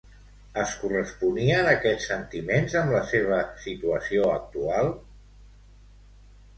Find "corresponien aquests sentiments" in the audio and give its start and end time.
0.83-2.79